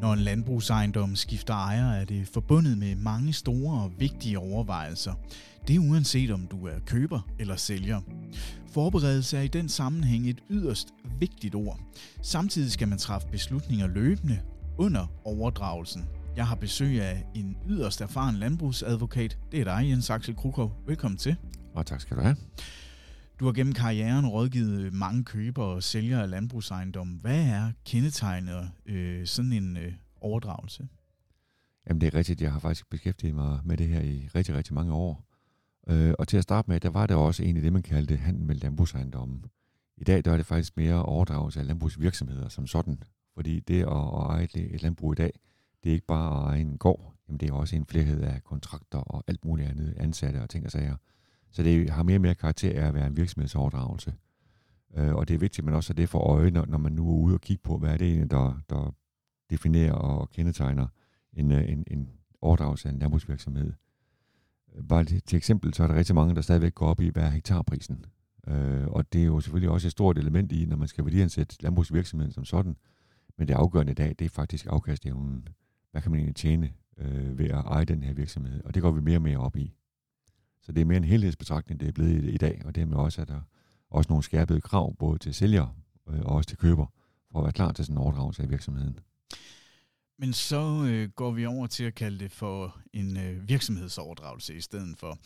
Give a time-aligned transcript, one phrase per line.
[0.00, 5.14] Når en landbrugsejendom skifter ejer, er det forbundet med mange store og vigtige overvejelser.
[5.68, 8.00] Det er uanset om du er køber eller sælger.
[8.72, 10.88] Forberedelse er i den sammenhæng et yderst
[11.18, 11.80] vigtigt ord.
[12.22, 14.40] Samtidig skal man træffe beslutninger løbende
[14.78, 16.04] under overdragelsen.
[16.36, 19.38] Jeg har besøg af en yderst erfaren landbrugsadvokat.
[19.52, 20.72] Det er dig, Jens Axel Krukov.
[20.86, 21.36] Velkommen til.
[21.74, 22.36] Og tak skal du have.
[23.40, 27.08] Du har gennem karrieren rådgivet øh, mange købere og sælgere af landbrugsejendom.
[27.08, 30.88] Hvad er kendetegnet øh, sådan en øh, overdragelse?
[31.88, 34.74] Jamen det er rigtigt, jeg har faktisk beskæftiget mig med det her i rigtig, rigtig
[34.74, 35.24] mange år.
[35.88, 38.44] Øh, og til at starte med, der var det også egentlig det, man kaldte handel
[38.44, 39.44] med landbrugsejendommen.
[39.96, 43.02] I dag der er det faktisk mere overdragelse af landbrugsvirksomheder som sådan.
[43.34, 45.40] Fordi det at, at eje et landbrug i dag,
[45.84, 48.44] det er ikke bare at eje en gård, jamen det er også en flerhed af
[48.44, 50.96] kontrakter og alt muligt andet, ansatte og ting og sager.
[51.50, 54.14] Så det har mere og mere karakter af at være en virksomhedsoverdragelse.
[54.96, 56.92] Øh, og det er vigtigt, at man også har det for øje, når, når man
[56.92, 58.94] nu er ude og kigge på, hvad er det egentlig, der, der
[59.50, 60.86] definerer og kendetegner
[61.32, 62.08] en, øh, en, en
[62.40, 63.72] overdragelse af en landbrugsvirksomhed.
[64.88, 67.22] Bare til, til eksempel, så er der rigtig mange, der stadigvæk går op i, hvad
[67.22, 68.04] er hektarprisen.
[68.48, 71.62] Øh, og det er jo selvfølgelig også et stort element i, når man skal værdiansætte
[71.62, 72.76] landbrugsvirksomheden som sådan.
[73.38, 75.48] Men det afgørende i dag, det er faktisk afkastevnen.
[75.90, 78.64] Hvad kan man egentlig tjene øh, ved at eje den her virksomhed?
[78.64, 79.74] Og det går vi mere og mere op i.
[80.68, 83.20] Så det er mere en helhedsbetragtning, det er blevet i, i dag, og dermed også
[83.20, 83.40] er der
[83.90, 85.76] også nogle skærpede krav, både til sælger
[86.08, 86.86] øh, og også til køber,
[87.32, 88.98] for at være klar til sådan en overdragelse af virksomheden.
[90.18, 94.60] Men så øh, går vi over til at kalde det for en øh, virksomhedsoverdragelse i
[94.60, 95.18] stedet for.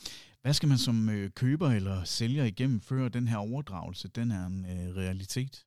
[0.42, 4.46] Hvad skal man som øh, køber eller sælger igennem, før den her overdragelse den er
[4.46, 5.64] en øh, realitet?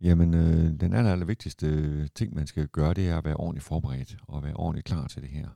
[0.00, 3.64] Jamen, øh, den aller, aller vigtigste ting, man skal gøre, det er at være ordentligt
[3.64, 5.48] forberedt og være ordentligt klar til det her.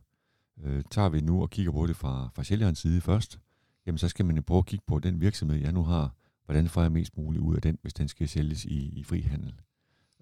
[0.60, 3.38] Øh, tager vi nu og kigger på det fra, fra sælgerens side først,
[3.86, 6.14] jamen så skal man jo prøve at kigge på den virksomhed, jeg nu har.
[6.44, 9.54] Hvordan får jeg mest muligt ud af den, hvis den skal sælges i, i frihandel?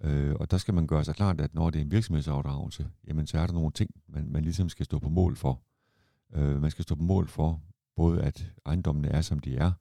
[0.02, 3.26] Øh, og der skal man gøre sig klart, at når det er en virksomhedsoverdragelse, jamen
[3.26, 5.62] så er der nogle ting, man, man ligesom skal stå på mål for.
[6.34, 7.60] Øh, man skal stå på mål for
[7.96, 9.72] både, at ejendommene er, som de er,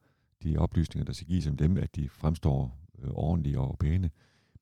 [0.43, 4.09] de oplysninger, der skal gives om dem, at de fremstår øh, ordentlige og pæne,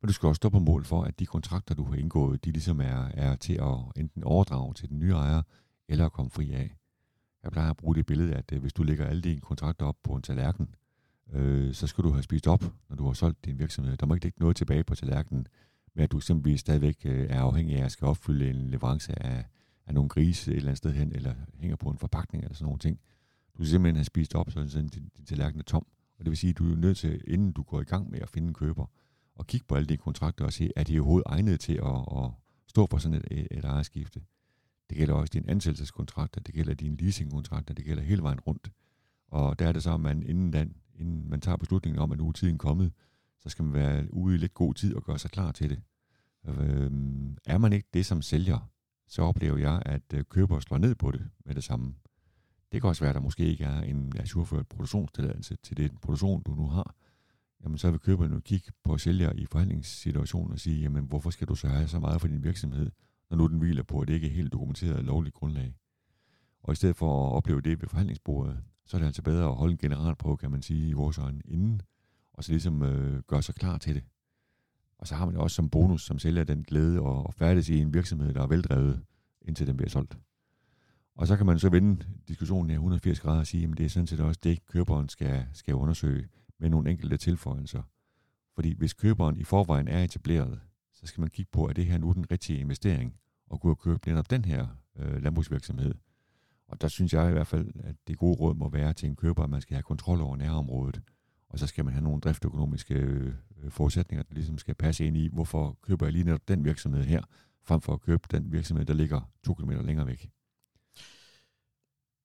[0.01, 2.51] men du skal også stå på mål for, at de kontrakter, du har indgået, de
[2.51, 5.41] ligesom er, er til at enten overdrage til den nye ejer,
[5.87, 6.77] eller at komme fri af.
[7.43, 9.97] Jeg plejer at bruge det billede, at øh, hvis du lægger alle dine kontrakter op
[10.03, 10.75] på en tallerken,
[11.33, 13.97] øh, så skal du have spist op, når du har solgt din virksomhed.
[13.97, 15.47] Der må ikke ligge noget tilbage på tallerkenen,
[15.95, 19.45] med at du simpelthen stadigvæk øh, er afhængig af at skal opfylde en leverance af,
[19.85, 22.65] af nogle grise et eller andet sted hen, eller hænger på en forpakning eller sådan
[22.65, 22.99] nogle ting.
[23.57, 25.85] Du skal simpelthen have spist op, så din, din tallerken er tom.
[26.19, 28.19] Og det vil sige, at du er nødt til, inden du går i gang med
[28.19, 28.85] at finde en køber,
[29.35, 32.31] og kigge på alle dine kontrakter og se, er de overhovedet egnet til at, at
[32.67, 34.21] stå for sådan et, et ejerskifte.
[34.89, 38.71] Det gælder også dine ansættelseskontrakter, det gælder dine leasingkontrakter, det gælder hele vejen rundt.
[39.27, 42.17] Og der er det så, at man inden, den, inden man tager beslutningen om, at
[42.17, 42.91] nu er tiden kommet,
[43.39, 45.81] så skal man være ude i lidt god tid og gøre sig klar til det.
[46.47, 48.69] Øhm, er man ikke det som sælger,
[49.07, 51.95] så oplever jeg, at øh, køber slår ned på det med det samme.
[52.71, 56.43] Det kan også være, at der måske ikke er en ajourført produktionstilladelse til den produktion,
[56.43, 56.95] du nu har.
[57.63, 61.47] Jamen så vil køberen jo kigge på sælger i forhandlingssituationen og sige, jamen hvorfor skal
[61.47, 62.91] du så have så meget for din virksomhed?
[63.29, 65.73] Når nu den hviler på, et det ikke helt dokumenteret lovligt grundlag.
[66.63, 69.55] Og i stedet for at opleve det ved forhandlingsbordet, så er det altså bedre at
[69.55, 71.81] holde en general på, kan man sige, i vores øjne inden,
[72.33, 74.03] og så ligesom øh, gøre sig klar til det.
[74.97, 77.79] Og så har man det også som bonus, som sælger den glæde og færdes i
[77.79, 79.03] en virksomhed, der er veldrevet,
[79.41, 80.17] indtil den bliver solgt.
[81.15, 83.89] Og så kan man så vende diskussionen i 180 grader og sige, at det er
[83.89, 86.27] sådan set også det, køberen skal, skal undersøge
[86.59, 87.81] med nogle enkelte tilføjelser.
[88.55, 90.59] Fordi hvis køberen i forvejen er etableret,
[90.99, 93.15] så skal man kigge på, er det her nu den rigtige investering,
[93.49, 95.93] og gå og købe netop den her øh, landbrugsvirksomhed.
[96.67, 99.15] Og der synes jeg i hvert fald, at det gode råd må være til en
[99.15, 101.01] køber, at man skal have kontrol over nærområdet,
[101.49, 103.33] og så skal man have nogle driftøkonomiske øh,
[103.69, 107.21] forudsætninger, der ligesom skal passe ind i, hvorfor køber jeg lige netop den virksomhed her,
[107.63, 110.29] frem for at købe den virksomhed, der ligger to kilometer længere væk.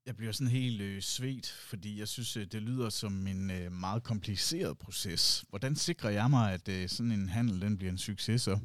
[0.06, 3.72] Jeg bliver sådan helt øh, svedt, fordi jeg synes, øh, det lyder som en øh,
[3.72, 5.44] meget kompliceret proces.
[5.48, 8.58] Hvordan sikrer jeg mig, at øh, sådan en handel den bliver en succes så?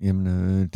[0.00, 0.68] Jamen, øh,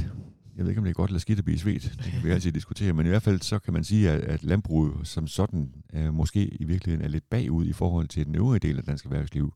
[0.56, 1.82] jeg ved ikke, om det er godt eller skidt at blive svedt.
[1.82, 2.92] Det kan vi altid diskutere.
[2.92, 6.46] Men i hvert fald så kan man sige, at, at landbruget som sådan øh, måske
[6.46, 9.54] i virkeligheden er lidt bagud i forhold til den øvrige del af dansk erhvervsliv.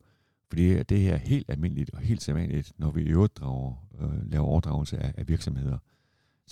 [0.49, 4.31] Fordi det her er helt almindeligt og helt sædvanligt, når vi i øvrigt drager, øh,
[4.31, 5.77] laver overdragelse af, af virksomheder.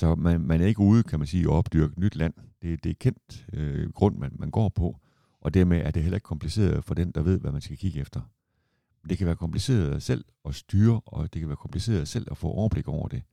[0.01, 2.33] Så man, man er ikke ude, kan man sige, at opdyrke nyt land.
[2.61, 4.99] Det, det er kendt øh, grund, man, man går på,
[5.41, 7.99] og dermed er det heller ikke kompliceret for den, der ved, hvad man skal kigge
[7.99, 8.21] efter.
[9.09, 12.47] Det kan være kompliceret selv at styre, og det kan være kompliceret selv at få
[12.47, 13.23] overblik over det.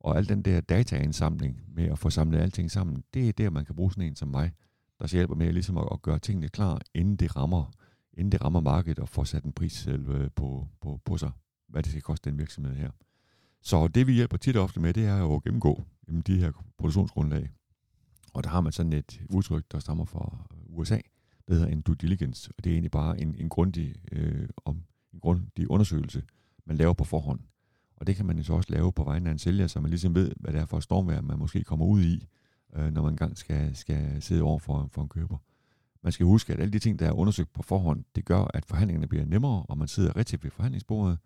[0.00, 3.64] Og al den der dataindsamling med at få samlet alting sammen, det er der, man
[3.64, 4.52] kan bruge sådan en som mig,
[5.00, 7.72] der hjælper med ligesom at, at gøre tingene klar, inden det rammer,
[8.12, 11.30] inden det rammer markedet og får sat en pris selv øh, på, på, på sig,
[11.68, 12.90] hvad det skal koste den virksomhed her.
[13.62, 16.38] Så det vi hjælper tit og ofte med, det er jo at gennemgå jamen, de
[16.38, 17.50] her produktionsgrundlag.
[18.34, 20.98] Og der har man sådan et udtryk, der stammer fra øh, USA,
[21.48, 24.82] der hedder en due diligence, og det er egentlig bare en, en, grundig, øh, om,
[25.12, 26.22] en grundig undersøgelse,
[26.64, 27.40] man laver på forhånd.
[27.96, 29.90] Og det kan man jo så også lave på vegne af en sælger, så man
[29.90, 32.26] ligesom ved, hvad det er for et stormvær, man måske kommer ud i,
[32.76, 35.38] øh, når man engang skal, skal sidde over for, for en køber.
[36.02, 38.64] Man skal huske, at alle de ting, der er undersøgt på forhånd, det gør, at
[38.64, 41.18] forhandlingerne bliver nemmere, og man sidder rigtigt ved forhandlingsbordet.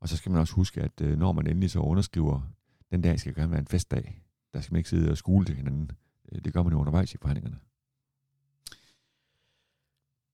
[0.00, 2.40] Og så skal man også huske, at øh, når man endelig så underskriver,
[2.90, 4.22] den dag skal gerne være en festdag,
[4.54, 5.90] der skal man ikke sidde og skule til hinanden.
[6.32, 7.58] Øh, det gør man jo undervejs i forhandlingerne.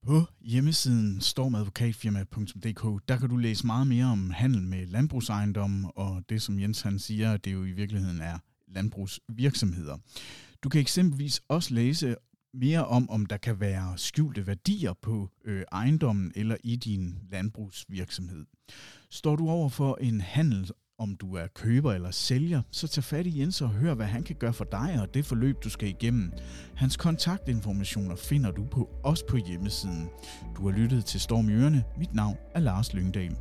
[0.07, 6.43] På hjemmesiden stormadvokatfirma.dk, der kan du læse meget mere om handel med landbrugsejendomme, og det
[6.43, 9.99] som Jens han siger, det jo i virkeligheden er landbrugsvirksomheder.
[10.63, 12.17] Du kan eksempelvis også læse
[12.55, 18.47] mere om, om der kan være skjulte værdier på øh, ejendommen eller i din landbrugsvirksomhed.
[19.11, 23.27] Står du over for en handel, om du er køber eller sælger, så tag fat
[23.27, 25.89] i Jens og hør, hvad han kan gøre for dig og det forløb, du skal
[25.89, 26.33] igennem.
[26.75, 30.09] Hans kontaktinformationer finder du på os på hjemmesiden.
[30.57, 31.85] Du har lyttet til Storm i Ørene.
[31.99, 33.37] Mit navn er Lars Lyngdal.